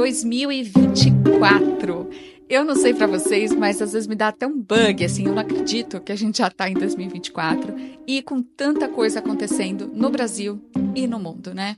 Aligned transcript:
2024. 0.00 2.06
Eu 2.50 2.64
não 2.64 2.74
sei 2.74 2.92
para 2.92 3.06
vocês, 3.06 3.54
mas 3.54 3.80
às 3.80 3.92
vezes 3.92 4.08
me 4.08 4.16
dá 4.16 4.26
até 4.26 4.44
um 4.44 4.60
bug, 4.60 5.04
assim, 5.04 5.24
eu 5.24 5.32
não 5.32 5.40
acredito 5.40 6.00
que 6.00 6.10
a 6.10 6.16
gente 6.16 6.38
já 6.38 6.50
tá 6.50 6.68
em 6.68 6.74
2024 6.74 7.72
e 8.04 8.20
com 8.22 8.42
tanta 8.42 8.88
coisa 8.88 9.20
acontecendo 9.20 9.88
no 9.94 10.10
Brasil 10.10 10.60
e 10.96 11.06
no 11.06 11.20
mundo, 11.20 11.54
né? 11.54 11.76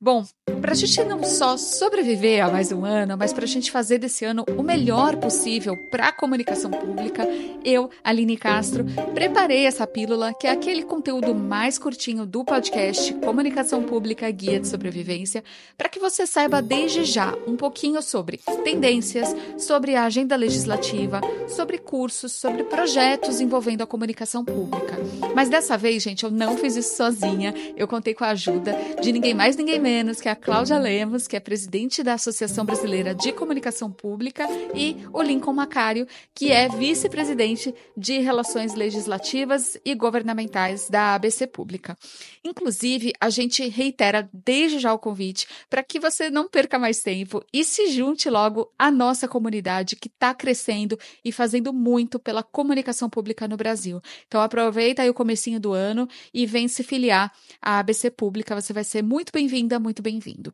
Bom, 0.00 0.24
pra 0.60 0.74
gente 0.74 1.02
não 1.02 1.24
só 1.24 1.56
sobreviver 1.56 2.44
a 2.44 2.48
mais 2.48 2.70
um 2.70 2.84
ano, 2.84 3.16
mas 3.18 3.32
pra 3.32 3.46
gente 3.46 3.72
fazer 3.72 3.98
desse 3.98 4.24
ano 4.24 4.44
o 4.56 4.62
melhor 4.62 5.16
possível 5.16 5.76
para 5.90 6.06
a 6.06 6.12
comunicação 6.12 6.70
pública, 6.70 7.26
eu, 7.64 7.90
Aline 8.04 8.36
Castro, 8.36 8.84
preparei 9.12 9.66
essa 9.66 9.88
pílula, 9.88 10.32
que 10.32 10.46
é 10.46 10.50
aquele 10.50 10.84
conteúdo 10.84 11.34
mais 11.34 11.80
curtinho 11.80 12.24
do 12.24 12.44
podcast 12.44 13.12
Comunicação 13.14 13.82
Pública 13.82 14.30
Guia 14.30 14.60
de 14.60 14.68
Sobrevivência, 14.68 15.42
para 15.76 15.88
que 15.88 15.98
você 15.98 16.28
saiba 16.28 16.62
desde 16.62 17.04
já 17.04 17.34
um 17.44 17.56
pouquinho 17.56 18.00
sobre 18.00 18.38
tendências, 18.62 19.34
sobre 19.58 19.96
a 19.96 20.11
agenda 20.12 20.36
legislativa, 20.36 21.22
sobre 21.48 21.78
cursos, 21.78 22.32
sobre 22.32 22.64
projetos 22.64 23.40
envolvendo 23.40 23.80
a 23.80 23.86
comunicação 23.86 24.44
pública. 24.44 24.98
Mas 25.34 25.48
dessa 25.48 25.78
vez, 25.78 26.02
gente, 26.02 26.24
eu 26.24 26.30
não 26.30 26.58
fiz 26.58 26.76
isso 26.76 26.94
sozinha. 26.98 27.54
Eu 27.74 27.88
contei 27.88 28.12
com 28.12 28.22
a 28.22 28.28
ajuda 28.28 28.76
de 29.00 29.10
ninguém 29.10 29.32
mais, 29.32 29.56
ninguém 29.56 29.80
menos 29.80 30.20
que 30.20 30.28
a 30.28 30.36
Cláudia 30.36 30.78
Lemos, 30.78 31.26
que 31.26 31.34
é 31.34 31.40
presidente 31.40 32.02
da 32.02 32.12
Associação 32.12 32.66
Brasileira 32.66 33.14
de 33.14 33.32
Comunicação 33.32 33.90
Pública, 33.90 34.46
e 34.74 34.98
o 35.14 35.22
Lincoln 35.22 35.54
Macário, 35.54 36.06
que 36.34 36.52
é 36.52 36.68
vice-presidente 36.68 37.74
de 37.96 38.18
Relações 38.18 38.74
Legislativas 38.74 39.78
e 39.82 39.94
Governamentais 39.94 40.90
da 40.90 41.14
ABC 41.14 41.46
Pública. 41.46 41.96
Inclusive, 42.44 43.14
a 43.18 43.30
gente 43.30 43.66
reitera 43.66 44.28
desde 44.30 44.78
já 44.78 44.92
o 44.92 44.98
convite 44.98 45.46
para 45.70 45.82
que 45.82 45.98
você 45.98 46.28
não 46.28 46.46
perca 46.50 46.78
mais 46.78 47.00
tempo 47.00 47.42
e 47.50 47.64
se 47.64 47.90
junte 47.90 48.28
logo 48.28 48.70
à 48.78 48.90
nossa 48.90 49.26
comunidade 49.26 49.96
que 50.02 50.08
está 50.08 50.34
crescendo 50.34 50.98
e 51.24 51.30
fazendo 51.30 51.72
muito 51.72 52.18
pela 52.18 52.42
comunicação 52.42 53.08
pública 53.08 53.46
no 53.46 53.56
Brasil. 53.56 54.00
Então 54.26 54.40
aproveita 54.40 55.02
aí 55.02 55.08
o 55.08 55.14
comecinho 55.14 55.60
do 55.60 55.72
ano 55.72 56.08
e 56.34 56.44
vem 56.44 56.66
se 56.66 56.82
filiar 56.82 57.32
à 57.60 57.78
ABC 57.78 58.10
Pública. 58.10 58.60
Você 58.60 58.72
vai 58.72 58.82
ser 58.82 59.00
muito 59.00 59.30
bem-vinda, 59.32 59.78
muito 59.78 60.02
bem-vindo. 60.02 60.52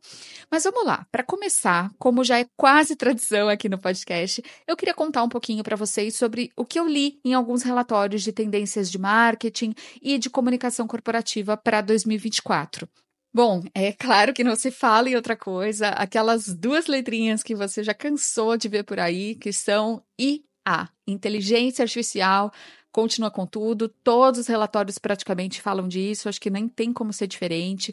Mas 0.50 0.64
vamos 0.64 0.84
lá. 0.84 1.06
Para 1.10 1.22
começar, 1.22 1.90
como 1.98 2.22
já 2.22 2.38
é 2.38 2.46
quase 2.58 2.94
tradição 2.96 3.48
aqui 3.48 3.70
no 3.70 3.78
podcast, 3.78 4.42
eu 4.66 4.76
queria 4.76 4.92
contar 4.92 5.22
um 5.22 5.28
pouquinho 5.30 5.64
para 5.64 5.76
vocês 5.76 6.14
sobre 6.14 6.52
o 6.54 6.64
que 6.66 6.78
eu 6.78 6.86
li 6.86 7.18
em 7.24 7.32
alguns 7.32 7.62
relatórios 7.62 8.22
de 8.22 8.32
tendências 8.32 8.90
de 8.90 8.98
marketing 8.98 9.72
e 10.02 10.18
de 10.18 10.28
comunicação 10.28 10.86
corporativa 10.86 11.56
para 11.56 11.80
2024. 11.80 12.86
Bom, 13.32 13.62
é 13.74 13.92
claro 13.92 14.32
que 14.32 14.42
não 14.42 14.56
se 14.56 14.70
fala 14.70 15.08
em 15.08 15.14
outra 15.16 15.36
coisa, 15.36 15.88
aquelas 15.90 16.46
duas 16.54 16.86
letrinhas 16.86 17.42
que 17.42 17.54
você 17.54 17.82
já 17.84 17.92
cansou 17.94 18.56
de 18.56 18.68
ver 18.68 18.84
por 18.84 18.98
aí, 18.98 19.34
que 19.36 19.52
são 19.52 20.02
IA, 20.18 20.88
Inteligência 21.06 21.82
Artificial, 21.82 22.50
continua 22.90 23.30
com 23.30 23.46
tudo, 23.46 23.88
todos 24.02 24.40
os 24.40 24.46
relatórios 24.46 24.98
praticamente 24.98 25.60
falam 25.60 25.86
disso, 25.86 26.28
acho 26.28 26.40
que 26.40 26.50
nem 26.50 26.68
tem 26.68 26.92
como 26.92 27.12
ser 27.12 27.26
diferente. 27.26 27.92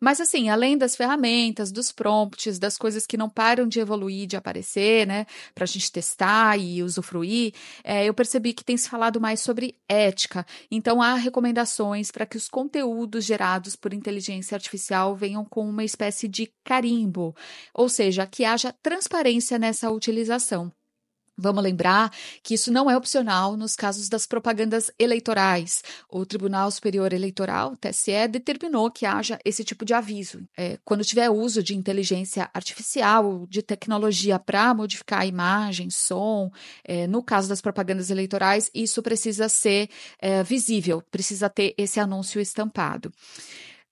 Mas, 0.00 0.20
assim, 0.20 0.48
além 0.48 0.78
das 0.78 0.96
ferramentas, 0.96 1.70
dos 1.70 1.92
prompts, 1.92 2.58
das 2.58 2.78
coisas 2.78 3.06
que 3.06 3.16
não 3.16 3.28
param 3.28 3.68
de 3.68 3.80
evoluir, 3.80 4.26
de 4.26 4.36
aparecer, 4.36 5.06
né, 5.06 5.26
para 5.54 5.64
a 5.64 5.66
gente 5.66 5.92
testar 5.92 6.58
e 6.58 6.82
usufruir, 6.82 7.52
é, 7.84 8.06
eu 8.06 8.14
percebi 8.14 8.54
que 8.54 8.64
tem 8.64 8.76
se 8.76 8.88
falado 8.88 9.20
mais 9.20 9.40
sobre 9.40 9.76
ética. 9.88 10.46
Então, 10.70 11.02
há 11.02 11.14
recomendações 11.14 12.10
para 12.10 12.24
que 12.24 12.36
os 12.36 12.48
conteúdos 12.48 13.24
gerados 13.24 13.76
por 13.76 13.92
inteligência 13.92 14.54
artificial 14.54 15.14
venham 15.14 15.44
com 15.44 15.68
uma 15.68 15.84
espécie 15.84 16.26
de 16.26 16.50
carimbo, 16.64 17.34
ou 17.74 17.88
seja, 17.88 18.26
que 18.26 18.44
haja 18.44 18.74
transparência 18.82 19.58
nessa 19.58 19.90
utilização. 19.90 20.72
Vamos 21.40 21.62
lembrar 21.64 22.12
que 22.42 22.54
isso 22.54 22.70
não 22.70 22.90
é 22.90 22.96
opcional 22.96 23.56
nos 23.56 23.74
casos 23.74 24.08
das 24.08 24.26
propagandas 24.26 24.90
eleitorais. 24.98 25.82
O 26.08 26.26
Tribunal 26.26 26.70
Superior 26.70 27.12
Eleitoral, 27.12 27.74
TSE, 27.76 28.28
determinou 28.28 28.90
que 28.90 29.06
haja 29.06 29.38
esse 29.44 29.64
tipo 29.64 29.84
de 29.84 29.94
aviso. 29.94 30.42
É, 30.56 30.78
quando 30.84 31.04
tiver 31.04 31.30
uso 31.30 31.62
de 31.62 31.74
inteligência 31.74 32.50
artificial, 32.52 33.46
de 33.48 33.62
tecnologia 33.62 34.38
para 34.38 34.74
modificar 34.74 35.20
a 35.20 35.26
imagem, 35.26 35.88
som, 35.88 36.50
é, 36.84 37.06
no 37.06 37.22
caso 37.22 37.48
das 37.48 37.60
propagandas 37.60 38.10
eleitorais, 38.10 38.70
isso 38.74 39.02
precisa 39.02 39.48
ser 39.48 39.88
é, 40.18 40.42
visível, 40.42 41.02
precisa 41.10 41.48
ter 41.48 41.74
esse 41.78 41.98
anúncio 41.98 42.40
estampado. 42.40 43.10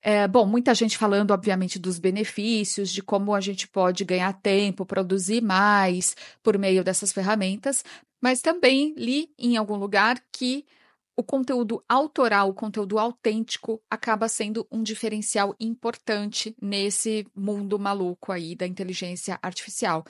É, 0.00 0.28
bom, 0.28 0.47
muita 0.47 0.75
gente 0.75 0.97
falando, 0.97 1.32
obviamente, 1.32 1.78
dos 1.78 1.98
benefícios, 1.98 2.91
de 2.91 3.03
como 3.03 3.34
a 3.34 3.41
gente 3.41 3.66
pode 3.66 4.04
ganhar 4.04 4.32
tempo, 4.32 4.86
produzir 4.86 5.42
mais 5.42 6.14
por 6.42 6.56
meio 6.56 6.84
dessas 6.84 7.12
ferramentas, 7.12 7.84
mas 8.20 8.41
também 8.41 8.94
li 8.97 9.31
em 9.38 9.56
algum 9.56 9.76
lugar 9.76 10.22
que 10.32 10.64
o 11.18 11.24
conteúdo 11.24 11.82
autoral, 11.88 12.50
o 12.50 12.54
conteúdo 12.54 12.96
autêntico, 12.96 13.82
acaba 13.90 14.28
sendo 14.28 14.64
um 14.70 14.84
diferencial 14.84 15.52
importante 15.58 16.54
nesse 16.62 17.26
mundo 17.34 17.76
maluco 17.76 18.30
aí 18.30 18.54
da 18.54 18.64
inteligência 18.64 19.36
artificial. 19.42 20.04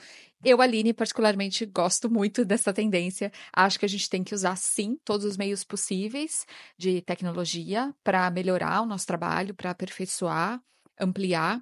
Eu, 0.45 0.61
Aline, 0.61 0.93
particularmente 0.93 1.65
gosto 1.65 2.11
muito 2.11 2.45
dessa 2.45 2.75
tendência. 2.75 3.33
Acho 3.51 3.79
que 3.79 3.87
a 3.87 3.89
gente 3.89 4.11
tem 4.11 4.23
que 4.23 4.35
usar, 4.35 4.55
sim, 4.57 4.99
todos 5.03 5.25
os 5.25 5.39
meios 5.39 5.65
possíveis 5.65 6.45
de 6.77 7.01
tecnologia 7.01 7.95
para 8.05 8.31
melhorar 8.31 8.83
o 8.83 8.87
nosso 8.87 9.07
trabalho, 9.07 9.55
para 9.55 9.71
aperfeiçoar 9.71 10.63
ampliar, 11.01 11.61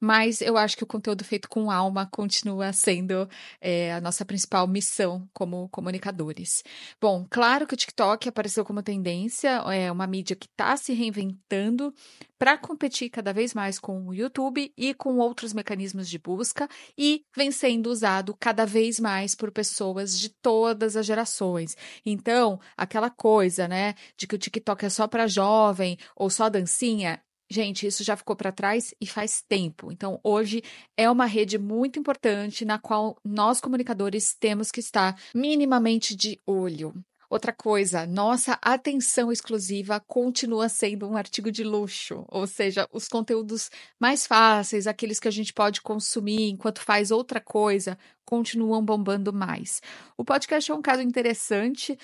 mas 0.00 0.40
eu 0.40 0.56
acho 0.56 0.76
que 0.76 0.84
o 0.84 0.86
conteúdo 0.86 1.24
feito 1.24 1.48
com 1.48 1.70
alma 1.70 2.08
continua 2.10 2.72
sendo 2.72 3.28
é, 3.60 3.92
a 3.92 4.00
nossa 4.00 4.24
principal 4.24 4.66
missão 4.66 5.28
como 5.32 5.68
comunicadores. 5.68 6.62
Bom, 7.00 7.26
claro 7.28 7.66
que 7.66 7.74
o 7.74 7.76
TikTok 7.76 8.28
apareceu 8.28 8.64
como 8.64 8.82
tendência, 8.82 9.62
é 9.72 9.90
uma 9.90 10.06
mídia 10.06 10.36
que 10.36 10.46
está 10.46 10.76
se 10.76 10.92
reinventando 10.92 11.92
para 12.38 12.56
competir 12.56 13.10
cada 13.10 13.32
vez 13.32 13.52
mais 13.52 13.78
com 13.78 14.06
o 14.06 14.14
YouTube 14.14 14.72
e 14.76 14.94
com 14.94 15.18
outros 15.18 15.52
mecanismos 15.52 16.08
de 16.08 16.18
busca 16.18 16.68
e 16.96 17.24
vem 17.36 17.50
sendo 17.50 17.90
usado 17.90 18.34
cada 18.38 18.64
vez 18.64 19.00
mais 19.00 19.34
por 19.34 19.50
pessoas 19.50 20.18
de 20.18 20.28
todas 20.28 20.96
as 20.96 21.04
gerações. 21.04 21.76
Então, 22.06 22.60
aquela 22.76 23.10
coisa, 23.10 23.66
né, 23.66 23.94
de 24.16 24.26
que 24.26 24.36
o 24.36 24.38
TikTok 24.38 24.86
é 24.86 24.88
só 24.88 25.08
para 25.08 25.26
jovem 25.26 25.98
ou 26.14 26.30
só 26.30 26.48
dancinha, 26.48 27.20
Gente, 27.50 27.86
isso 27.86 28.04
já 28.04 28.14
ficou 28.14 28.36
para 28.36 28.52
trás 28.52 28.94
e 29.00 29.06
faz 29.06 29.40
tempo. 29.40 29.90
Então, 29.90 30.20
hoje 30.22 30.62
é 30.96 31.10
uma 31.10 31.24
rede 31.24 31.58
muito 31.58 31.98
importante 31.98 32.64
na 32.64 32.78
qual 32.78 33.16
nós, 33.24 33.58
comunicadores, 33.60 34.34
temos 34.34 34.70
que 34.70 34.80
estar 34.80 35.18
minimamente 35.34 36.14
de 36.14 36.38
olho. 36.46 36.92
Outra 37.30 37.52
coisa, 37.52 38.06
nossa 38.06 38.58
atenção 38.62 39.30
exclusiva 39.30 40.00
continua 40.00 40.66
sendo 40.68 41.06
um 41.06 41.14
artigo 41.14 41.52
de 41.52 41.62
luxo, 41.62 42.24
ou 42.26 42.46
seja, 42.46 42.88
os 42.90 43.06
conteúdos 43.06 43.70
mais 44.00 44.26
fáceis, 44.26 44.86
aqueles 44.86 45.20
que 45.20 45.28
a 45.28 45.30
gente 45.30 45.52
pode 45.52 45.82
consumir 45.82 46.48
enquanto 46.48 46.80
faz 46.80 47.10
outra 47.10 47.38
coisa, 47.38 47.98
continuam 48.28 48.84
bombando 48.84 49.32
mais. 49.32 49.80
O 50.14 50.22
podcast 50.22 50.70
é 50.70 50.74
um 50.74 50.82
caso 50.82 51.00
interessante. 51.00 51.98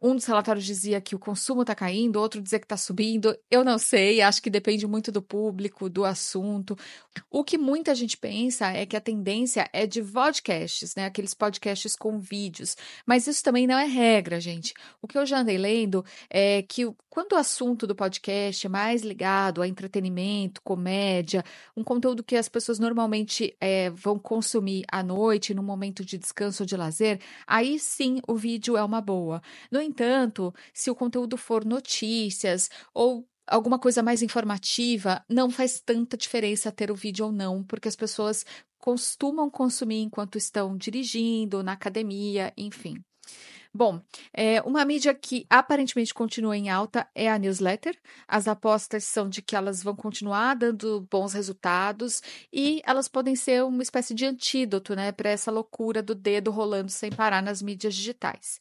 Um 0.00 0.14
dos 0.14 0.26
relatórios 0.26 0.66
dizia 0.66 1.00
que 1.00 1.14
o 1.14 1.18
consumo 1.18 1.62
está 1.62 1.74
caindo, 1.74 2.20
outro 2.20 2.42
dizia 2.42 2.58
que 2.58 2.66
está 2.66 2.76
subindo. 2.76 3.34
Eu 3.50 3.64
não 3.64 3.78
sei, 3.78 4.20
acho 4.20 4.42
que 4.42 4.50
depende 4.50 4.86
muito 4.86 5.10
do 5.10 5.22
público, 5.22 5.88
do 5.88 6.04
assunto. 6.04 6.76
O 7.30 7.42
que 7.42 7.56
muita 7.56 7.94
gente 7.94 8.18
pensa 8.18 8.70
é 8.72 8.84
que 8.84 8.94
a 8.94 9.00
tendência 9.00 9.70
é 9.72 9.86
de 9.86 10.02
podcasts, 10.02 10.94
né? 10.94 11.06
Aqueles 11.06 11.32
podcasts 11.32 11.96
com 11.96 12.18
vídeos. 12.18 12.76
Mas 13.06 13.26
isso 13.26 13.42
também 13.42 13.66
não 13.66 13.78
é 13.78 13.86
regra, 13.86 14.38
gente. 14.38 14.74
O 15.00 15.08
que 15.08 15.16
eu 15.16 15.24
já 15.24 15.38
andei 15.38 15.56
lendo 15.56 16.04
é 16.28 16.60
que 16.60 16.86
quando 17.08 17.32
o 17.32 17.36
assunto 17.36 17.86
do 17.86 17.94
podcast 17.94 18.66
é 18.66 18.70
mais 18.70 19.02
ligado 19.02 19.62
a 19.62 19.66
entretenimento, 19.66 20.62
comédia, 20.62 21.44
um 21.76 21.82
conteúdo 21.82 22.22
que 22.22 22.36
as 22.36 22.48
pessoas 22.48 22.78
normalmente 22.78 23.56
é, 23.60 23.90
vão 23.90 24.16
consumir 24.18 24.84
à 24.92 25.02
noite, 25.02 25.52
no 25.52 25.69
momento 25.70 26.04
de 26.04 26.18
descanso 26.18 26.62
ou 26.62 26.66
de 26.66 26.76
lazer, 26.76 27.20
aí 27.46 27.78
sim 27.78 28.20
o 28.28 28.34
vídeo 28.34 28.76
é 28.76 28.84
uma 28.84 29.00
boa. 29.00 29.42
No 29.70 29.80
entanto, 29.80 30.52
se 30.74 30.90
o 30.90 30.94
conteúdo 30.94 31.36
for 31.36 31.64
notícias 31.64 32.68
ou 32.94 33.26
alguma 33.46 33.78
coisa 33.78 34.02
mais 34.02 34.22
informativa, 34.22 35.24
não 35.28 35.50
faz 35.50 35.80
tanta 35.80 36.16
diferença 36.16 36.70
ter 36.70 36.90
o 36.90 36.94
vídeo 36.94 37.26
ou 37.26 37.32
não, 37.32 37.64
porque 37.64 37.88
as 37.88 37.96
pessoas 37.96 38.44
costumam 38.78 39.50
consumir 39.50 40.02
enquanto 40.02 40.38
estão 40.38 40.76
dirigindo, 40.76 41.62
na 41.62 41.72
academia, 41.72 42.52
enfim. 42.56 42.94
Bom, 43.72 44.02
é, 44.32 44.60
uma 44.62 44.84
mídia 44.84 45.14
que 45.14 45.46
aparentemente 45.48 46.12
continua 46.12 46.56
em 46.56 46.68
alta 46.68 47.08
é 47.14 47.30
a 47.30 47.38
newsletter. 47.38 47.96
As 48.26 48.48
apostas 48.48 49.04
são 49.04 49.28
de 49.28 49.40
que 49.40 49.54
elas 49.54 49.80
vão 49.80 49.94
continuar 49.94 50.54
dando 50.54 51.06
bons 51.08 51.32
resultados 51.32 52.20
e 52.52 52.82
elas 52.84 53.06
podem 53.06 53.36
ser 53.36 53.62
uma 53.62 53.82
espécie 53.82 54.12
de 54.12 54.26
antídoto 54.26 54.96
né, 54.96 55.12
para 55.12 55.30
essa 55.30 55.52
loucura 55.52 56.02
do 56.02 56.16
dedo 56.16 56.50
rolando 56.50 56.90
sem 56.90 57.10
parar 57.10 57.42
nas 57.42 57.62
mídias 57.62 57.94
digitais. 57.94 58.58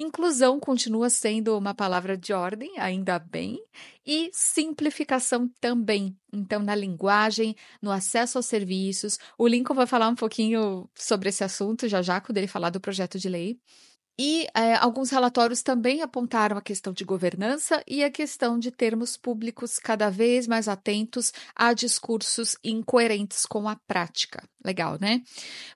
Inclusão 0.00 0.58
continua 0.60 1.10
sendo 1.10 1.58
uma 1.58 1.74
palavra 1.74 2.16
de 2.16 2.32
ordem, 2.32 2.78
ainda 2.78 3.18
bem, 3.18 3.60
e 4.06 4.30
simplificação 4.32 5.50
também. 5.60 6.16
Então, 6.32 6.62
na 6.62 6.74
linguagem, 6.74 7.54
no 7.82 7.90
acesso 7.90 8.38
aos 8.38 8.46
serviços. 8.46 9.18
O 9.36 9.46
Lincoln 9.46 9.74
vai 9.74 9.86
falar 9.86 10.08
um 10.08 10.14
pouquinho 10.14 10.88
sobre 10.94 11.28
esse 11.30 11.42
assunto 11.42 11.88
já 11.88 12.00
já, 12.00 12.20
quando 12.20 12.38
ele 12.38 12.46
falar 12.46 12.70
do 12.70 12.80
projeto 12.80 13.18
de 13.18 13.28
lei. 13.28 13.58
E 14.18 14.48
é, 14.52 14.74
alguns 14.74 15.10
relatórios 15.10 15.62
também 15.62 16.02
apontaram 16.02 16.56
a 16.56 16.62
questão 16.62 16.92
de 16.92 17.04
governança 17.04 17.82
e 17.86 18.02
a 18.02 18.10
questão 18.10 18.58
de 18.58 18.72
termos 18.72 19.16
públicos 19.16 19.78
cada 19.78 20.10
vez 20.10 20.48
mais 20.48 20.66
atentos 20.66 21.32
a 21.54 21.72
discursos 21.72 22.56
incoerentes 22.64 23.46
com 23.46 23.68
a 23.68 23.76
prática. 23.76 24.42
Legal, 24.64 24.98
né? 25.00 25.22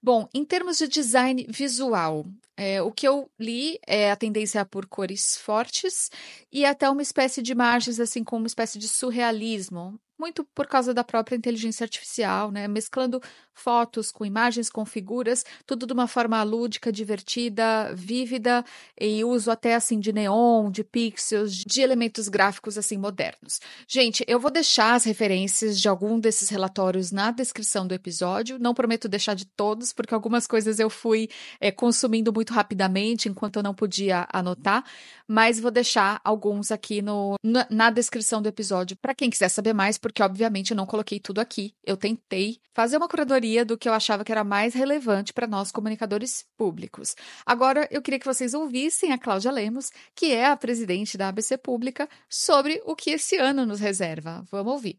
Bom, 0.03 0.29
em 0.35 0.45
termos 0.45 0.79
de 0.79 0.89
design 0.89 1.47
visual, 1.49 2.27
é, 2.57 2.83
o 2.83 2.91
que 2.91 3.07
eu 3.07 3.31
li 3.39 3.79
é 3.87 4.11
a 4.11 4.17
tendência 4.17 4.65
por 4.65 4.87
cores 4.87 5.37
fortes 5.37 6.11
e 6.51 6.65
até 6.65 6.91
uma 6.91 7.03
espécie 7.03 7.41
de 7.43 7.53
imagens, 7.53 8.01
assim, 8.01 8.25
com 8.25 8.37
uma 8.37 8.47
espécie 8.47 8.79
de 8.79 8.89
surrealismo, 8.89 9.99
muito 10.23 10.45
por 10.55 10.69
causa 10.69 10.95
da 10.95 11.03
própria 11.03 11.35
inteligência 11.35 11.83
artificial, 11.83 12.53
né? 12.53 12.69
Mesclando 12.69 13.21
fotos 13.53 14.13
com 14.13 14.25
imagens, 14.25 14.71
com 14.71 14.85
figuras, 14.85 15.45
tudo 15.67 15.85
de 15.85 15.93
uma 15.93 16.07
forma 16.07 16.41
lúdica, 16.45 16.93
divertida, 16.93 17.93
vívida 17.93 18.65
e 18.99 19.25
uso 19.25 19.51
até 19.51 19.75
assim 19.75 19.99
de 19.99 20.13
neon, 20.13 20.71
de 20.71 20.85
pixels, 20.85 21.53
de 21.53 21.81
elementos 21.81 22.29
gráficos 22.29 22.79
assim 22.79 22.97
modernos. 22.97 23.61
Gente, 23.89 24.25
eu 24.29 24.39
vou 24.39 24.51
deixar 24.51 24.95
as 24.95 25.05
referências 25.05 25.81
de 25.81 25.89
algum 25.89 26.21
desses 26.21 26.49
relatórios 26.49 27.11
na 27.11 27.33
descrição 27.33 27.85
do 27.85 27.93
episódio. 27.93 28.61
Não 28.61 28.75
prometo 28.75 29.09
deixar 29.09 29.35
de 29.35 29.45
todos, 29.45 29.93
porque 29.93 30.15
algumas 30.15 30.47
coisas 30.47 30.79
eu 30.79 30.89
fui 30.89 31.29
é, 31.61 31.73
consumindo 31.73 32.33
muito 32.33 32.53
rapidamente 32.53 33.29
enquanto 33.29 33.57
eu 33.57 33.63
não 33.63 33.75
podia 33.75 34.27
anotar, 34.33 34.85
mas 35.27 35.59
vou 35.59 35.71
deixar 35.71 36.21
alguns 36.25 36.71
aqui 36.71 37.03
no, 37.03 37.35
na, 37.43 37.67
na 37.69 37.91
descrição 37.91 38.41
do 38.41 38.49
episódio 38.49 38.97
para 38.97 39.15
quem 39.15 39.29
quiser 39.29 39.49
saber 39.49 39.73
mais, 39.73 39.99
porque 39.99 40.12
obviamente 40.21 40.73
eu 40.73 40.77
não 40.77 40.85
coloquei 40.85 41.21
tudo 41.21 41.41
aqui. 41.41 41.77
Eu 41.85 41.97
tentei 41.97 42.61
fazer 42.75 42.97
uma 42.97 43.09
curadoria 43.09 43.65
do 43.65 43.79
que 43.79 43.89
eu 43.89 43.93
achava 43.93 44.25
que 44.25 44.33
era 44.33 44.43
mais 44.43 44.75
relevante 44.75 45.33
para 45.33 45.47
nós 45.47 45.71
comunicadores 45.71 46.45
públicos. 46.57 47.15
Agora, 47.47 47.87
eu 47.89 48.03
queria 48.03 48.19
que 48.19 48.27
vocês 48.27 48.53
ouvissem 48.53 49.13
a 49.13 49.19
Cláudia 49.19 49.53
Lemos, 49.53 49.93
que 50.17 50.33
é 50.33 50.47
a 50.47 50.57
presidente 50.57 51.17
da 51.17 51.29
ABC 51.29 51.57
Pública, 51.57 52.09
sobre 52.29 52.83
o 52.85 52.97
que 52.97 53.11
esse 53.11 53.37
ano 53.37 53.65
nos 53.65 53.79
reserva. 53.79 54.45
Vamos 54.51 54.73
ouvir. 54.73 54.99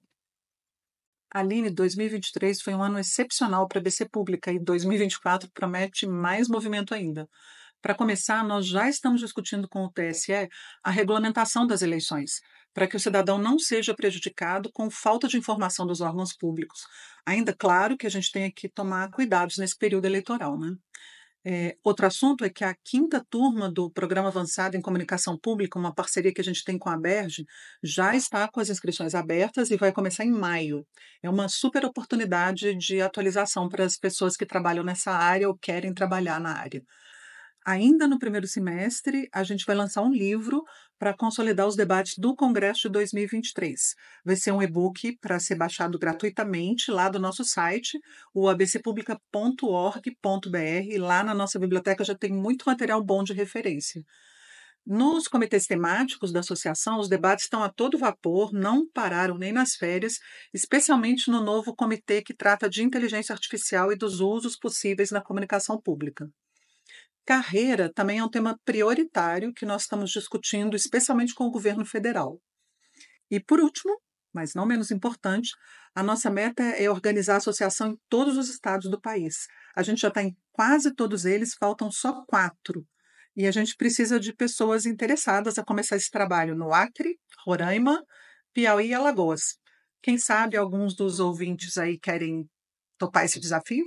Aline, 1.34 1.70
2023 1.72 2.62
foi 2.62 2.76
um 2.76 2.84
ano 2.84 3.00
excepcional 3.00 3.68
para 3.68 3.80
a 3.80 3.82
ABC 3.82 4.08
Pública 4.08 4.52
e 4.52 4.60
2024 4.60 5.50
promete 5.52 6.06
mais 6.06 6.48
movimento 6.48 6.94
ainda. 6.94 7.28
Para 7.84 7.94
começar, 7.94 8.46
nós 8.46 8.66
já 8.66 8.88
estamos 8.88 9.20
discutindo 9.20 9.68
com 9.68 9.84
o 9.84 9.92
TSE 9.92 10.48
a 10.82 10.90
regulamentação 10.90 11.68
das 11.68 11.82
eleições, 11.82 12.40
para 12.74 12.88
que 12.88 12.96
o 12.96 13.00
cidadão 13.00 13.38
não 13.38 13.60
seja 13.60 13.94
prejudicado 13.94 14.72
com 14.72 14.90
falta 14.90 15.28
de 15.28 15.38
informação 15.38 15.86
dos 15.86 16.00
órgãos 16.00 16.34
públicos. 16.34 16.80
Ainda 17.26 17.54
claro 17.54 17.98
que 17.98 18.08
a 18.08 18.10
gente 18.10 18.32
tem 18.32 18.50
que 18.50 18.70
tomar 18.70 19.12
cuidados 19.12 19.58
nesse 19.58 19.78
período 19.78 20.06
eleitoral, 20.06 20.58
né? 20.58 20.74
É, 21.46 21.76
outro 21.84 22.08
assunto 22.08 22.46
é 22.46 22.50
que 22.50 22.64
a 22.64 22.74
quinta 22.86 23.22
turma 23.30 23.70
do 23.70 23.92
Programa 23.92 24.30
Avançado 24.30 24.78
em 24.78 24.82
Comunicação 24.82 25.38
Pública, 25.38 25.78
uma 25.78 25.94
parceria 25.94 26.34
que 26.34 26.40
a 26.40 26.44
gente 26.44 26.64
tem 26.64 26.80
com 26.80 26.88
a 26.88 26.98
Berge, 26.98 27.46
já 27.84 28.16
está 28.16 28.48
com 28.48 28.62
as 28.62 28.70
inscrições 28.70 29.14
abertas 29.14 29.72
e 29.72 29.76
vai 29.76 29.92
começar 29.92 30.24
em 30.24 30.32
maio. 30.32 30.88
É 31.22 31.30
uma 31.30 31.50
super 31.50 31.84
oportunidade 31.84 32.74
de 32.78 33.02
atualização 33.02 33.68
para 33.68 33.84
as 33.84 33.98
pessoas 33.98 34.38
que 34.38 34.46
trabalham 34.46 34.86
nessa 34.86 35.12
área 35.12 35.50
ou 35.50 35.58
querem 35.58 35.94
trabalhar 35.94 36.40
na 36.40 36.58
área. 36.58 36.82
Ainda 37.66 38.08
no 38.08 38.20
primeiro 38.20 38.46
semestre, 38.46 39.30
a 39.32 39.44
gente 39.44 39.66
vai 39.66 39.76
lançar 39.76 40.02
um 40.02 40.12
livro 40.12 40.64
para 41.00 41.16
consolidar 41.16 41.66
os 41.66 41.76
debates 41.76 42.18
do 42.18 42.36
Congresso 42.36 42.84
de 42.84 42.94
2023. 42.94 43.96
Vai 44.26 44.36
ser 44.36 44.52
um 44.52 44.62
e-book 44.62 45.18
para 45.22 45.40
ser 45.40 45.56
baixado 45.56 45.98
gratuitamente 45.98 46.92
lá 46.92 47.08
do 47.08 47.20
nosso 47.20 47.46
site, 47.46 47.98
o 48.34 48.50
abcpublica.org.br. 48.50 51.00
Lá 51.00 51.24
na 51.24 51.34
nossa 51.34 51.58
biblioteca 51.58 52.04
já 52.04 52.16
tem 52.16 52.34
muito 52.34 52.66
material 52.66 53.02
bom 53.02 53.24
de 53.24 53.32
referência. 53.32 54.04
Nos 54.86 55.30
comitês 55.30 55.66
temáticos 55.66 56.34
da 56.34 56.42
associação, 56.42 57.00
os 57.00 57.08
debates 57.08 57.46
estão 57.46 57.64
a 57.64 57.70
todo 57.70 57.98
vapor, 57.98 58.52
não 58.52 58.86
pararam 58.90 59.38
nem 59.38 59.54
nas 59.54 59.76
férias, 59.76 60.16
especialmente 60.54 61.32
no 61.32 61.42
novo 61.42 61.74
comitê 61.74 62.22
que 62.22 62.34
trata 62.34 62.70
de 62.70 62.84
inteligência 62.84 63.32
artificial 63.32 63.94
e 63.94 63.96
dos 63.96 64.20
usos 64.20 64.58
possíveis 64.58 65.12
na 65.12 65.22
comunicação 65.22 65.80
pública. 65.82 66.30
Carreira 67.26 67.92
também 67.94 68.20
é 68.20 68.24
um 68.24 68.30
tema 68.30 68.60
prioritário 68.66 69.54
que 69.54 69.66
nós 69.66 69.84
estamos 69.84 70.12
discutindo, 70.12 70.76
especialmente 70.76 71.34
com 71.34 71.46
o 71.46 71.52
governo 71.52 71.86
federal. 71.86 72.40
E, 73.32 73.40
por 73.40 73.60
último, 73.60 73.98
mas 74.34 74.54
não 74.54 74.66
menos 74.66 74.92
importante, 74.92 75.52
a 75.96 76.02
nossa 76.02 76.30
meta 76.30 76.64
é 76.64 76.90
organizar 76.90 77.36
a 77.36 77.38
associação 77.38 77.92
em 77.92 77.98
todos 78.10 78.36
os 78.36 78.50
estados 78.50 78.90
do 78.90 79.00
país. 79.00 79.48
A 79.76 79.84
gente 79.84 80.02
já 80.02 80.08
está 80.08 80.24
em 80.24 80.36
quase 80.52 80.94
todos 80.94 81.24
eles, 81.24 81.54
faltam 81.54 81.92
só 81.92 82.26
quatro. 82.26 82.86
E 83.36 83.48
a 83.48 83.52
gente 83.52 83.76
precisa 83.76 84.20
de 84.20 84.34
pessoas 84.34 84.86
interessadas 84.86 85.58
a 85.58 85.64
começar 85.64 85.96
esse 85.96 86.10
trabalho 86.10 86.56
no 86.56 86.74
Acre, 86.74 87.18
Roraima, 87.46 88.04
Piauí 88.54 88.90
e 88.90 88.94
Alagoas. 88.94 89.58
Quem 90.02 90.18
sabe 90.18 90.58
alguns 90.58 90.96
dos 90.96 91.20
ouvintes 91.20 91.78
aí 91.78 91.98
querem 92.00 92.48
topar 92.98 93.26
esse 93.26 93.40
desafio? 93.40 93.86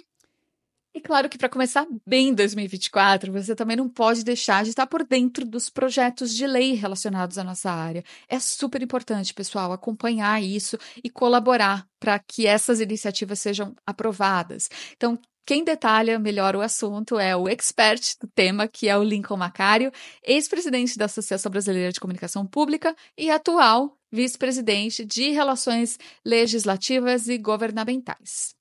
E 0.97 1.01
claro 1.03 1.29
que 1.29 1.37
para 1.37 1.51
começar 1.51 1.87
bem 2.07 2.33
2024, 2.33 3.31
você 3.31 3.55
também 3.55 3.77
não 3.77 3.87
pode 3.87 4.25
deixar 4.25 4.65
de 4.65 4.71
estar 4.71 4.87
por 4.87 5.05
dentro 5.05 5.45
dos 5.45 5.69
projetos 5.69 6.35
de 6.35 6.47
lei 6.47 6.73
relacionados 6.73 7.37
à 7.37 7.45
nossa 7.45 7.71
área. 7.71 8.03
É 8.27 8.41
super 8.41 8.83
importante, 8.83 9.35
pessoal, 9.35 9.75
acompanhar 9.75 10.43
isso 10.43 10.79
e 11.05 11.11
colaborar 11.11 11.87
para 12.01 12.19
que 12.19 12.47
essas 12.47 12.81
iniciativas 12.81 13.39
sejam 13.39 13.77
aprovadas. 13.87 14.71
Então, 14.97 15.19
quem 15.45 15.63
detalha 15.63 16.19
melhor 16.19 16.57
o 16.57 16.63
assunto 16.63 17.19
é 17.19 17.37
o 17.37 17.47
expert 17.47 18.17
do 18.19 18.27
tema, 18.27 18.67
que 18.67 18.89
é 18.89 18.97
o 18.97 19.05
Lincoln 19.05 19.37
Macário, 19.37 19.93
ex-presidente 20.23 20.97
da 20.97 21.05
Associação 21.05 21.53
Brasileira 21.53 21.93
de 21.93 22.01
Comunicação 22.01 22.47
Pública 22.47 22.97
e 23.19 23.31
atual 23.31 23.99
vice-presidente 24.11 25.05
de 25.05 25.29
Relações 25.33 25.99
Legislativas 26.25 27.29
e 27.29 27.37
Governamentais. 27.37 28.56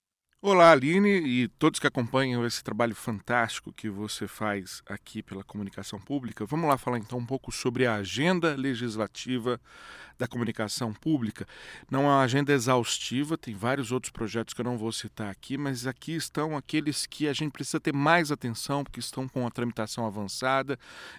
Olá, 0.47 0.73
Aline 0.73 1.09
e 1.09 1.47
todos 1.47 1.79
que 1.79 1.87
acompanham 1.87 2.45
esse 2.45 2.63
trabalho 2.63 2.93
fantástico 2.93 3.73
que 3.73 3.89
você 3.89 4.27
faz 4.27 4.83
aqui 4.85 5.23
pela 5.23 5.43
comunicação 5.43 5.99
pública. 5.99 6.45
Vamos 6.45 6.69
lá 6.69 6.77
falar 6.77 6.99
então 6.99 7.17
um 7.17 7.25
pouco 7.25 7.51
sobre 7.51 7.87
a 7.87 7.95
agenda 7.95 8.53
legislativa 8.55 9.59
da 10.19 10.27
comunicação 10.27 10.93
pública. 10.93 11.47
Não 11.89 12.01
é 12.01 12.03
uma 12.03 12.21
agenda 12.21 12.53
exaustiva, 12.53 13.35
tem 13.35 13.55
vários 13.55 13.91
outros 13.91 14.11
projetos 14.11 14.53
que 14.53 14.61
eu 14.61 14.65
não 14.65 14.77
vou 14.77 14.91
citar 14.91 15.31
aqui, 15.31 15.57
mas 15.57 15.87
aqui 15.87 16.15
estão 16.15 16.55
aqueles 16.55 17.07
que 17.07 17.27
a 17.27 17.33
gente 17.33 17.51
precisa 17.51 17.79
ter 17.79 17.91
mais 17.91 18.31
atenção, 18.31 18.83
porque 18.83 18.99
estão 18.99 19.27
com 19.27 19.47
a 19.47 19.49
tramitação 19.49 20.05
avançada 20.05 20.77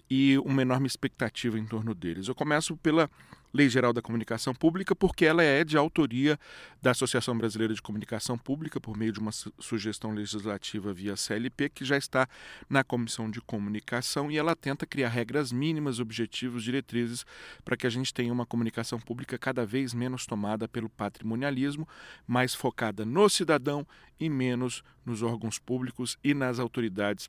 e 0.08 0.38
uma 0.44 0.62
enorme 0.62 0.86
expectativa 0.86 1.58
em 1.58 1.66
torno 1.66 1.96
deles. 1.96 2.28
Eu 2.28 2.34
começo 2.36 2.76
pela 2.76 3.10
Lei 3.52 3.68
Geral 3.68 3.92
da 3.92 4.02
Comunicação 4.02 4.54
Pública, 4.54 4.94
porque 4.94 5.24
ela 5.24 5.42
é 5.42 5.64
de 5.64 5.76
autoria 5.76 6.38
da 6.82 6.90
Associação 6.90 7.36
Brasileira 7.36 7.72
de 7.72 7.80
Comunicação 7.80 8.36
Pública, 8.36 8.80
por 8.80 8.96
meio 8.96 9.12
de 9.12 9.20
uma 9.20 9.32
sugestão 9.32 10.12
legislativa 10.12 10.92
via 10.92 11.16
CLP, 11.16 11.70
que 11.70 11.84
já 11.84 11.96
está 11.96 12.28
na 12.68 12.84
Comissão 12.84 13.30
de 13.30 13.40
Comunicação, 13.40 14.30
e 14.30 14.36
ela 14.36 14.54
tenta 14.54 14.86
criar 14.86 15.08
regras 15.08 15.52
mínimas, 15.52 16.00
objetivos, 16.00 16.62
diretrizes 16.62 17.24
para 17.64 17.76
que 17.76 17.86
a 17.86 17.90
gente 17.90 18.12
tenha 18.12 18.32
uma 18.32 18.46
comunicação 18.46 18.98
pública 18.98 19.38
cada 19.38 19.64
vez 19.64 19.94
menos 19.94 20.26
tomada 20.26 20.68
pelo 20.68 20.88
patrimonialismo, 20.88 21.88
mais 22.26 22.54
focada 22.54 23.04
no 23.04 23.28
cidadão 23.28 23.86
e 24.18 24.28
menos 24.28 24.82
nos 25.04 25.22
órgãos 25.22 25.58
públicos 25.58 26.18
e 26.22 26.34
nas 26.34 26.58
autoridades 26.58 27.28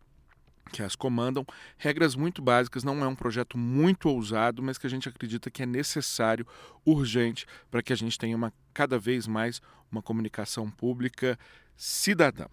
que 0.67 0.83
as 0.83 0.95
comandam. 0.95 1.45
Regras 1.77 2.15
muito 2.15 2.41
básicas, 2.41 2.83
não 2.83 3.03
é 3.03 3.07
um 3.07 3.15
projeto 3.15 3.57
muito 3.57 4.09
ousado, 4.09 4.61
mas 4.61 4.77
que 4.77 4.87
a 4.87 4.89
gente 4.89 5.09
acredita 5.09 5.49
que 5.49 5.63
é 5.63 5.65
necessário, 5.65 6.45
urgente, 6.85 7.45
para 7.71 7.81
que 7.81 7.93
a 7.93 7.95
gente 7.95 8.17
tenha 8.17 8.35
uma, 8.35 8.53
cada 8.73 8.99
vez 8.99 9.27
mais 9.27 9.61
uma 9.91 10.01
comunicação 10.01 10.69
pública 10.69 11.37
cidadã. 11.75 12.45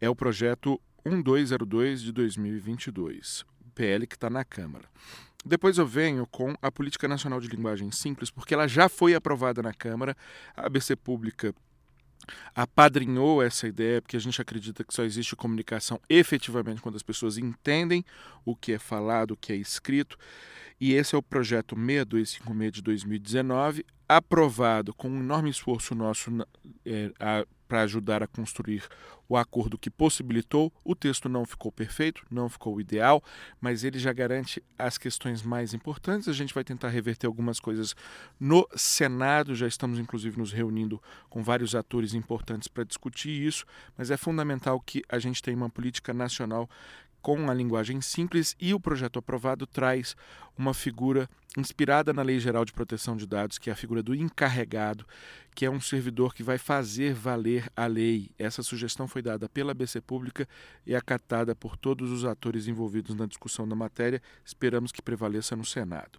É 0.00 0.08
o 0.08 0.16
projeto 0.16 0.80
1202 1.04 2.02
de 2.02 2.12
2022, 2.12 3.44
o 3.60 3.70
PL 3.74 4.06
que 4.06 4.14
está 4.14 4.30
na 4.30 4.44
Câmara. 4.44 4.88
Depois 5.44 5.76
eu 5.76 5.86
venho 5.86 6.24
com 6.26 6.54
a 6.62 6.70
Política 6.70 7.08
Nacional 7.08 7.40
de 7.40 7.48
Linguagem 7.48 7.90
Simples, 7.90 8.30
porque 8.30 8.54
ela 8.54 8.68
já 8.68 8.88
foi 8.88 9.14
aprovada 9.14 9.60
na 9.60 9.74
Câmara, 9.74 10.16
a 10.56 10.66
ABC 10.66 10.94
Pública 10.94 11.52
apadrinhou 12.54 13.42
essa 13.42 13.66
ideia, 13.66 14.00
porque 14.00 14.16
a 14.16 14.20
gente 14.20 14.40
acredita 14.40 14.84
que 14.84 14.94
só 14.94 15.04
existe 15.04 15.36
comunicação 15.36 16.00
efetivamente 16.08 16.80
quando 16.80 16.96
as 16.96 17.02
pessoas 17.02 17.38
entendem 17.38 18.04
o 18.44 18.54
que 18.56 18.72
é 18.72 18.78
falado, 18.78 19.32
o 19.32 19.36
que 19.36 19.52
é 19.52 19.56
escrito. 19.56 20.18
E 20.80 20.94
esse 20.94 21.14
é 21.14 21.18
o 21.18 21.22
projeto 21.22 21.76
6256 21.76 22.72
de 22.72 22.82
2019, 22.82 23.86
aprovado 24.08 24.92
com 24.92 25.08
um 25.08 25.20
enorme 25.20 25.48
esforço 25.48 25.94
nosso 25.94 26.30
é, 26.84 27.12
para 27.72 27.80
ajudar 27.84 28.22
a 28.22 28.26
construir 28.26 28.86
o 29.26 29.34
acordo 29.34 29.78
que 29.78 29.88
possibilitou. 29.88 30.70
O 30.84 30.94
texto 30.94 31.26
não 31.26 31.46
ficou 31.46 31.72
perfeito, 31.72 32.22
não 32.30 32.46
ficou 32.46 32.78
ideal, 32.78 33.24
mas 33.58 33.82
ele 33.82 33.98
já 33.98 34.12
garante 34.12 34.62
as 34.78 34.98
questões 34.98 35.42
mais 35.42 35.72
importantes. 35.72 36.28
A 36.28 36.34
gente 36.34 36.52
vai 36.52 36.64
tentar 36.64 36.90
reverter 36.90 37.26
algumas 37.26 37.58
coisas 37.58 37.96
no 38.38 38.68
Senado, 38.76 39.54
já 39.54 39.66
estamos 39.66 39.98
inclusive 39.98 40.36
nos 40.36 40.52
reunindo 40.52 41.02
com 41.30 41.42
vários 41.42 41.74
atores 41.74 42.12
importantes 42.12 42.68
para 42.68 42.84
discutir 42.84 43.30
isso, 43.30 43.64
mas 43.96 44.10
é 44.10 44.18
fundamental 44.18 44.78
que 44.78 45.02
a 45.08 45.18
gente 45.18 45.42
tenha 45.42 45.56
uma 45.56 45.70
política 45.70 46.12
nacional 46.12 46.68
com 47.22 47.48
a 47.48 47.54
linguagem 47.54 48.00
simples 48.00 48.56
e 48.60 48.74
o 48.74 48.80
projeto 48.80 49.18
aprovado 49.18 49.66
traz 49.66 50.16
uma 50.58 50.74
figura 50.74 51.30
inspirada 51.56 52.12
na 52.12 52.22
Lei 52.22 52.40
Geral 52.40 52.64
de 52.64 52.72
Proteção 52.72 53.16
de 53.16 53.26
Dados, 53.26 53.58
que 53.58 53.70
é 53.70 53.72
a 53.72 53.76
figura 53.76 54.02
do 54.02 54.14
encarregado, 54.14 55.06
que 55.54 55.64
é 55.64 55.70
um 55.70 55.80
servidor 55.80 56.34
que 56.34 56.42
vai 56.42 56.58
fazer 56.58 57.14
valer 57.14 57.70
a 57.76 57.86
lei. 57.86 58.30
Essa 58.38 58.62
sugestão 58.62 59.06
foi 59.06 59.22
dada 59.22 59.48
pela 59.48 59.72
BC 59.72 60.00
Pública 60.00 60.48
e 60.86 60.94
acatada 60.94 61.54
por 61.54 61.76
todos 61.76 62.10
os 62.10 62.24
atores 62.24 62.66
envolvidos 62.66 63.14
na 63.14 63.26
discussão 63.26 63.68
da 63.68 63.76
matéria. 63.76 64.20
Esperamos 64.44 64.90
que 64.90 65.00
prevaleça 65.00 65.54
no 65.54 65.64
Senado. 65.64 66.18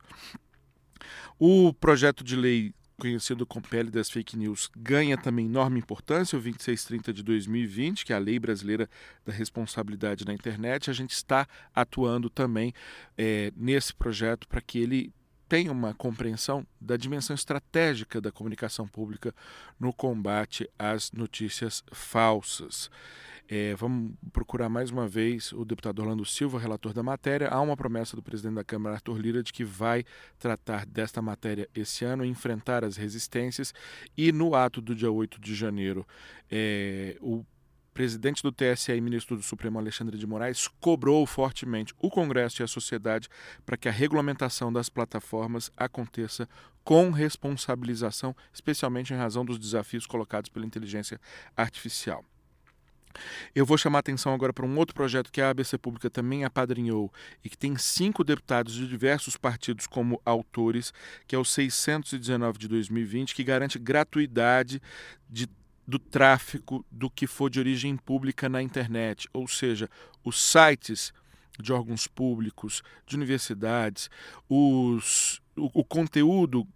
O 1.37 1.73
projeto 1.73 2.23
de 2.23 2.35
lei 2.35 2.73
conhecido 3.03 3.45
como 3.45 3.67
pele 3.67 3.91
das 3.91 4.09
fake 4.09 4.37
news, 4.37 4.71
ganha 4.77 5.17
também 5.17 5.45
enorme 5.45 5.77
importância, 5.77 6.37
o 6.37 6.41
2630 6.41 7.11
de 7.11 7.21
2020, 7.21 8.05
que 8.05 8.13
é 8.13 8.15
a 8.15 8.19
lei 8.19 8.39
brasileira 8.39 8.89
da 9.25 9.33
responsabilidade 9.33 10.25
na 10.25 10.33
internet. 10.33 10.89
A 10.89 10.93
gente 10.93 11.11
está 11.11 11.45
atuando 11.75 12.29
também 12.29 12.73
é, 13.17 13.51
nesse 13.57 13.93
projeto 13.93 14.47
para 14.47 14.61
que 14.61 14.79
ele 14.79 15.11
tenha 15.49 15.69
uma 15.69 15.93
compreensão 15.93 16.65
da 16.79 16.95
dimensão 16.95 17.33
estratégica 17.33 18.21
da 18.21 18.31
comunicação 18.31 18.87
pública 18.87 19.35
no 19.77 19.91
combate 19.91 20.69
às 20.79 21.11
notícias 21.11 21.83
falsas. 21.91 22.89
É, 23.49 23.75
vamos 23.75 24.13
procurar 24.31 24.69
mais 24.69 24.89
uma 24.89 25.07
vez 25.07 25.51
o 25.51 25.65
deputado 25.65 25.99
Orlando 25.99 26.25
Silva, 26.25 26.57
relator 26.57 26.93
da 26.93 27.03
matéria. 27.03 27.49
Há 27.49 27.59
uma 27.59 27.75
promessa 27.75 28.15
do 28.15 28.23
presidente 28.23 28.55
da 28.55 28.63
Câmara, 28.63 28.95
Arthur 28.95 29.17
Lira, 29.17 29.43
de 29.43 29.51
que 29.51 29.63
vai 29.65 30.05
tratar 30.39 30.85
desta 30.85 31.21
matéria 31.21 31.69
esse 31.75 32.05
ano, 32.05 32.23
enfrentar 32.23 32.83
as 32.85 32.95
resistências. 32.95 33.73
E 34.17 34.31
no 34.31 34.55
ato 34.55 34.81
do 34.81 34.95
dia 34.95 35.11
8 35.11 35.41
de 35.41 35.53
janeiro, 35.53 36.07
é, 36.49 37.17
o 37.19 37.45
presidente 37.93 38.41
do 38.41 38.51
TSE 38.51 38.91
e 38.91 39.01
ministro 39.01 39.35
do 39.35 39.43
Supremo 39.43 39.77
Alexandre 39.77 40.17
de 40.17 40.25
Moraes 40.25 40.67
cobrou 40.79 41.25
fortemente 41.25 41.93
o 41.99 42.09
Congresso 42.09 42.61
e 42.61 42.63
a 42.63 42.67
sociedade 42.67 43.29
para 43.65 43.77
que 43.77 43.87
a 43.87 43.91
regulamentação 43.91 44.73
das 44.73 44.89
plataformas 44.89 45.71
aconteça 45.77 46.49
com 46.83 47.11
responsabilização, 47.11 48.35
especialmente 48.51 49.13
em 49.13 49.17
razão 49.17 49.45
dos 49.45 49.59
desafios 49.59 50.07
colocados 50.07 50.49
pela 50.49 50.65
inteligência 50.65 51.19
artificial. 51.55 52.25
Eu 53.53 53.65
vou 53.65 53.77
chamar 53.77 53.99
a 53.99 54.01
atenção 54.01 54.33
agora 54.33 54.53
para 54.53 54.65
um 54.65 54.77
outro 54.77 54.95
projeto 54.95 55.31
que 55.31 55.41
a 55.41 55.49
ABC 55.49 55.77
Pública 55.77 56.09
também 56.09 56.43
apadrinhou 56.43 57.11
e 57.43 57.49
que 57.49 57.57
tem 57.57 57.77
cinco 57.77 58.23
deputados 58.23 58.73
de 58.73 58.87
diversos 58.87 59.37
partidos 59.37 59.87
como 59.87 60.21
autores, 60.25 60.93
que 61.27 61.35
é 61.35 61.39
o 61.39 61.45
619 61.45 62.57
de 62.57 62.67
2020, 62.67 63.35
que 63.35 63.43
garante 63.43 63.79
gratuidade 63.79 64.81
de 65.29 65.47
do 65.85 65.99
tráfego 65.99 66.85
do 66.89 67.09
que 67.09 67.27
for 67.27 67.49
de 67.49 67.59
origem 67.59 67.97
pública 67.97 68.47
na 68.47 68.61
internet, 68.61 69.27
ou 69.33 69.47
seja, 69.47 69.89
os 70.23 70.41
sites 70.41 71.13
de 71.59 71.71
órgãos 71.71 72.07
públicos, 72.07 72.81
de 73.05 73.15
universidades, 73.15 74.09
os, 74.49 75.41
o, 75.55 75.81
o 75.81 75.83
conteúdo 75.83 76.67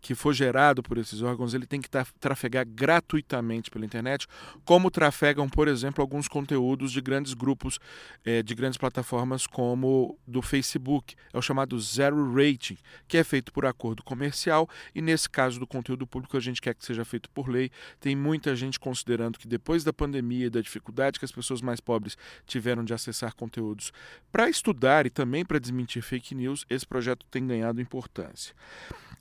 que 0.00 0.14
for 0.14 0.32
gerado 0.32 0.82
por 0.82 0.98
esses 0.98 1.22
órgãos, 1.22 1.54
ele 1.54 1.66
tem 1.66 1.80
que 1.80 1.88
trafegar 2.20 2.66
gratuitamente 2.66 3.70
pela 3.70 3.84
internet, 3.84 4.26
como 4.64 4.90
trafegam, 4.90 5.48
por 5.48 5.68
exemplo, 5.68 6.02
alguns 6.02 6.28
conteúdos 6.28 6.92
de 6.92 7.00
grandes 7.00 7.34
grupos, 7.34 7.78
eh, 8.24 8.42
de 8.42 8.54
grandes 8.54 8.78
plataformas 8.78 9.46
como 9.46 10.18
do 10.26 10.40
Facebook. 10.40 11.14
É 11.32 11.38
o 11.38 11.42
chamado 11.42 11.78
Zero 11.80 12.32
Rating, 12.32 12.78
que 13.06 13.16
é 13.16 13.24
feito 13.24 13.52
por 13.52 13.66
acordo 13.66 14.02
comercial 14.02 14.68
e, 14.94 15.02
nesse 15.02 15.28
caso 15.28 15.58
do 15.58 15.66
conteúdo 15.66 16.06
público, 16.06 16.36
a 16.36 16.40
gente 16.40 16.60
quer 16.60 16.74
que 16.74 16.84
seja 16.84 17.04
feito 17.04 17.28
por 17.30 17.48
lei. 17.48 17.70
Tem 18.00 18.14
muita 18.14 18.54
gente 18.54 18.78
considerando 18.78 19.38
que 19.38 19.48
depois 19.48 19.84
da 19.84 19.92
pandemia 19.92 20.46
e 20.46 20.50
da 20.50 20.60
dificuldade 20.60 21.18
que 21.18 21.24
as 21.24 21.32
pessoas 21.32 21.60
mais 21.60 21.80
pobres 21.80 22.16
tiveram 22.46 22.84
de 22.84 22.94
acessar 22.94 23.34
conteúdos 23.34 23.92
para 24.30 24.48
estudar 24.48 25.06
e 25.06 25.10
também 25.10 25.44
para 25.44 25.58
desmentir 25.58 26.02
fake 26.02 26.34
news, 26.34 26.64
esse 26.70 26.86
projeto 26.86 27.26
tem 27.30 27.46
ganhado 27.46 27.80
importância. 27.80 28.54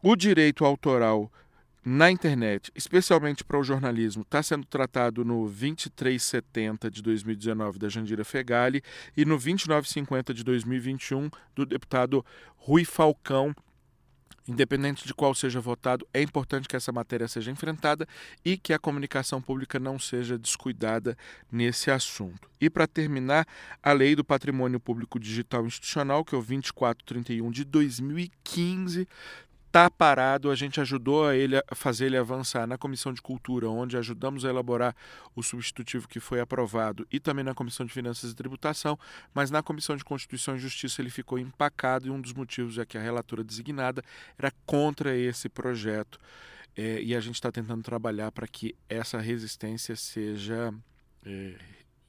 O 0.01 0.15
direito 0.15 0.63
autoral 0.63 1.31
na 1.83 2.11
internet, 2.11 2.71
especialmente 2.75 3.43
para 3.43 3.57
o 3.57 3.63
jornalismo, 3.63 4.21
está 4.21 4.43
sendo 4.43 4.65
tratado 4.65 5.25
no 5.25 5.47
2370 5.47 6.91
de 6.91 7.01
2019 7.01 7.79
da 7.79 7.89
Jandira 7.89 8.23
Fegali 8.23 8.83
e 9.15 9.25
no 9.25 9.37
2950 9.37 10.33
de 10.33 10.43
2021 10.43 11.29
do 11.55 11.65
deputado 11.65 12.25
Rui 12.57 12.85
Falcão. 12.85 13.55
Independente 14.47 15.05
de 15.05 15.13
qual 15.13 15.35
seja 15.35 15.59
votado, 15.59 16.07
é 16.13 16.21
importante 16.21 16.69
que 16.69 16.75
essa 16.75 16.91
matéria 16.91 17.27
seja 17.27 17.51
enfrentada 17.51 18.07
e 18.45 18.57
que 18.57 18.71
a 18.71 18.79
comunicação 18.79 19.41
pública 19.41 19.77
não 19.77 19.99
seja 19.99 20.37
descuidada 20.37 21.17
nesse 21.51 21.91
assunto. 21.91 22.49
E 22.59 22.69
para 22.69 22.87
terminar, 22.87 23.45
a 23.83 23.91
Lei 23.91 24.15
do 24.15 24.23
Patrimônio 24.23 24.79
Público 24.79 25.19
Digital 25.19 25.65
Institucional, 25.65 26.23
que 26.23 26.33
é 26.33 26.37
o 26.37 26.41
2431 26.41 27.51
de 27.51 27.65
2015, 27.65 29.07
está 29.67 29.89
parado, 29.89 30.49
a 30.49 30.55
gente 30.55 30.81
ajudou 30.81 31.27
a 31.27 31.35
ele 31.35 31.57
a 31.57 31.75
fazer 31.75 32.05
ele 32.05 32.17
avançar 32.17 32.65
na 32.65 32.77
Comissão 32.77 33.13
de 33.13 33.21
Cultura, 33.21 33.69
onde 33.69 33.97
ajudamos 33.97 34.43
a 34.43 34.49
elaborar 34.49 34.95
o 35.35 35.43
substitutivo 35.43 36.07
que 36.07 36.19
foi 36.19 36.39
aprovado, 36.39 37.05
e 37.11 37.19
também 37.19 37.43
na 37.43 37.53
Comissão 37.53 37.85
de 37.85 37.93
Finanças 37.93 38.31
e 38.31 38.35
Tributação, 38.35 38.97
mas 39.33 39.51
na 39.51 39.61
Comissão 39.61 39.95
de 39.95 40.03
Constituição 40.03 40.55
e 40.55 40.59
Justiça 40.59 41.01
ele 41.01 41.09
ficou 41.09 41.37
empacado, 41.37 42.07
e 42.07 42.09
um 42.09 42.19
dos 42.19 42.33
motivos 42.33 42.77
é 42.77 42.85
que 42.85 42.97
a 42.97 43.01
relatora 43.01 43.43
designada 43.43 44.01
era 44.37 44.51
contra 44.65 45.15
esse 45.15 45.47
projeto. 45.49 46.19
É, 46.75 47.01
e 47.01 47.15
a 47.15 47.19
gente 47.19 47.35
está 47.35 47.51
tentando 47.51 47.81
trabalhar 47.81 48.31
para 48.31 48.47
que 48.47 48.75
essa 48.87 49.19
resistência 49.19 49.95
seja 49.95 50.71
é, 51.25 51.55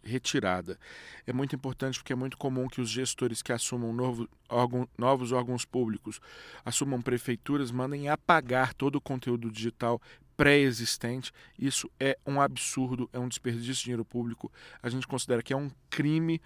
retirada. 0.02 0.78
É 1.26 1.32
muito 1.32 1.54
importante 1.54 1.98
porque 1.98 2.12
é 2.12 2.16
muito 2.16 2.36
comum 2.36 2.68
que 2.68 2.80
os 2.80 2.90
gestores 2.90 3.42
que 3.42 3.52
assumam 3.52 3.92
novo, 3.92 4.28
órgão, 4.48 4.88
novos 4.96 5.32
órgãos 5.32 5.64
públicos, 5.64 6.20
assumam 6.64 7.02
prefeituras, 7.02 7.70
mandem 7.70 8.08
apagar 8.08 8.74
todo 8.74 8.96
o 8.96 9.00
conteúdo 9.00 9.50
digital 9.50 10.00
pré-existente. 10.36 11.32
Isso 11.58 11.90
é 11.98 12.16
um 12.24 12.40
absurdo, 12.40 13.10
é 13.12 13.18
um 13.18 13.28
desperdício 13.28 13.74
de 13.74 13.82
dinheiro 13.82 14.04
público. 14.04 14.50
A 14.82 14.88
gente 14.88 15.06
considera 15.06 15.42
que 15.42 15.52
é 15.52 15.56
um 15.56 15.70
crime 15.90 16.40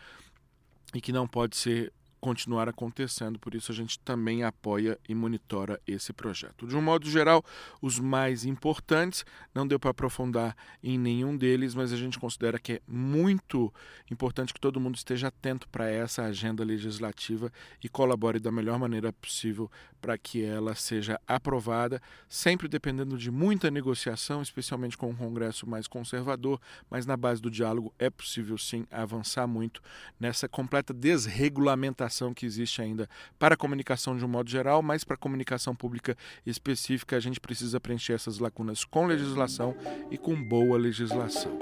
e 0.94 1.00
que 1.00 1.12
não 1.12 1.28
pode 1.28 1.56
ser 1.56 1.92
continuar 2.22 2.68
acontecendo, 2.68 3.36
por 3.36 3.52
isso 3.52 3.72
a 3.72 3.74
gente 3.74 3.98
também 3.98 4.44
apoia 4.44 4.96
e 5.08 5.14
monitora 5.14 5.80
esse 5.84 6.12
projeto. 6.12 6.68
De 6.68 6.76
um 6.76 6.80
modo 6.80 7.10
geral, 7.10 7.44
os 7.82 7.98
mais 7.98 8.44
importantes, 8.44 9.24
não 9.52 9.66
deu 9.66 9.76
para 9.76 9.90
aprofundar 9.90 10.56
em 10.80 10.96
nenhum 10.96 11.36
deles, 11.36 11.74
mas 11.74 11.92
a 11.92 11.96
gente 11.96 12.20
considera 12.20 12.60
que 12.60 12.74
é 12.74 12.80
muito 12.86 13.74
importante 14.08 14.54
que 14.54 14.60
todo 14.60 14.78
mundo 14.78 14.94
esteja 14.94 15.28
atento 15.28 15.68
para 15.68 15.90
essa 15.90 16.22
agenda 16.22 16.62
legislativa 16.62 17.52
e 17.82 17.88
colabore 17.88 18.38
da 18.38 18.52
melhor 18.52 18.78
maneira 18.78 19.12
possível 19.12 19.68
para 20.00 20.16
que 20.16 20.44
ela 20.44 20.76
seja 20.76 21.20
aprovada, 21.26 22.00
sempre 22.28 22.68
dependendo 22.68 23.18
de 23.18 23.32
muita 23.32 23.68
negociação, 23.68 24.40
especialmente 24.42 24.96
com 24.96 25.10
o 25.10 25.16
Congresso 25.16 25.68
mais 25.68 25.88
conservador, 25.88 26.60
mas 26.88 27.04
na 27.04 27.16
base 27.16 27.42
do 27.42 27.50
diálogo 27.50 27.92
é 27.98 28.08
possível 28.08 28.56
sim 28.56 28.86
avançar 28.92 29.48
muito 29.48 29.82
nessa 30.20 30.48
completa 30.48 30.94
desregulamentação 30.94 32.11
que 32.34 32.44
existe 32.44 32.82
ainda 32.82 33.08
para 33.38 33.54
a 33.54 33.56
comunicação 33.56 34.16
de 34.16 34.24
um 34.24 34.28
modo 34.28 34.50
geral, 34.50 34.82
mas 34.82 35.04
para 35.04 35.14
a 35.14 35.18
comunicação 35.18 35.74
pública 35.74 36.16
específica 36.44 37.16
a 37.16 37.20
gente 37.20 37.40
precisa 37.40 37.80
preencher 37.80 38.12
essas 38.12 38.38
lacunas 38.38 38.84
com 38.84 39.06
legislação 39.06 39.74
e 40.10 40.18
com 40.18 40.34
boa 40.42 40.76
legislação. 40.76 41.58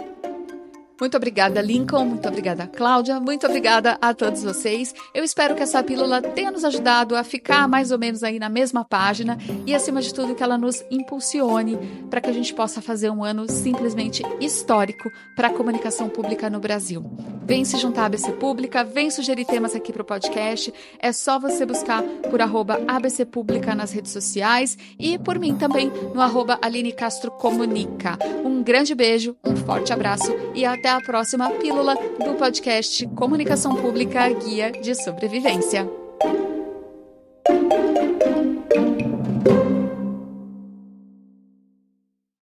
Muito 1.00 1.16
obrigada, 1.16 1.62
Lincoln. 1.62 2.04
Muito 2.04 2.28
obrigada, 2.28 2.66
Cláudia. 2.66 3.18
Muito 3.18 3.46
obrigada 3.46 3.96
a 4.02 4.12
todos 4.12 4.44
vocês. 4.44 4.94
Eu 5.14 5.24
espero 5.24 5.54
que 5.54 5.62
essa 5.62 5.82
pílula 5.82 6.20
tenha 6.20 6.50
nos 6.50 6.62
ajudado 6.62 7.16
a 7.16 7.24
ficar 7.24 7.66
mais 7.66 7.90
ou 7.90 7.98
menos 7.98 8.22
aí 8.22 8.38
na 8.38 8.50
mesma 8.50 8.84
página 8.84 9.38
e, 9.66 9.74
acima 9.74 10.02
de 10.02 10.12
tudo, 10.12 10.34
que 10.34 10.42
ela 10.42 10.58
nos 10.58 10.84
impulsione 10.90 11.78
para 12.10 12.20
que 12.20 12.28
a 12.28 12.32
gente 12.34 12.52
possa 12.52 12.82
fazer 12.82 13.08
um 13.08 13.24
ano 13.24 13.50
simplesmente 13.50 14.22
histórico 14.38 15.10
para 15.34 15.48
a 15.48 15.52
comunicação 15.52 16.10
pública 16.10 16.50
no 16.50 16.60
Brasil. 16.60 17.02
Vem 17.50 17.64
se 17.64 17.76
juntar 17.78 18.02
à 18.02 18.06
ABC 18.06 18.30
Pública, 18.34 18.84
vem 18.84 19.10
sugerir 19.10 19.44
temas 19.44 19.74
aqui 19.74 19.92
para 19.92 20.02
o 20.02 20.04
podcast. 20.04 20.72
É 21.00 21.10
só 21.10 21.36
você 21.36 21.66
buscar 21.66 22.00
por 22.30 22.40
arroba 22.40 22.80
ABC 22.86 23.24
Pública 23.24 23.74
nas 23.74 23.90
redes 23.90 24.12
sociais 24.12 24.78
e 24.96 25.18
por 25.18 25.36
mim 25.36 25.56
também 25.56 25.90
no 26.14 26.20
arroba 26.20 26.60
Aline 26.62 26.92
Castro 26.92 27.28
Comunica. 27.32 28.16
Um 28.44 28.62
grande 28.62 28.94
beijo, 28.94 29.36
um 29.44 29.56
forte 29.56 29.92
abraço 29.92 30.32
e 30.54 30.64
até 30.64 30.90
a 30.90 31.00
próxima 31.00 31.50
pílula 31.50 31.96
do 31.96 32.34
podcast 32.34 33.04
Comunicação 33.16 33.74
Pública 33.74 34.28
Guia 34.28 34.70
de 34.70 34.94
Sobrevivência. 34.94 35.90